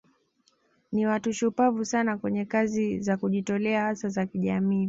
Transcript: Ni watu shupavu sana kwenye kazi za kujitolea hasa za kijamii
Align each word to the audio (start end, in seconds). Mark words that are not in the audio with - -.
Ni 0.91 1.05
watu 1.07 1.33
shupavu 1.33 1.85
sana 1.85 2.17
kwenye 2.17 2.45
kazi 2.45 2.99
za 2.99 3.17
kujitolea 3.17 3.83
hasa 3.83 4.09
za 4.09 4.25
kijamii 4.25 4.79